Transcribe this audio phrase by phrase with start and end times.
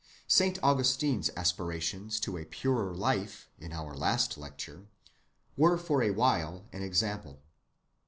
[0.27, 4.87] Saint Augustine's aspirations to a purer life, in our last lecture,
[5.55, 7.39] were for a while an example.